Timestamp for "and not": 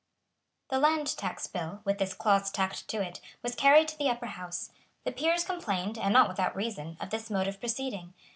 5.95-6.27